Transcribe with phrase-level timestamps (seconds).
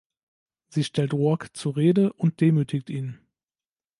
[0.69, 3.19] Sie stellt Roark zur Rede und demütigt ihn.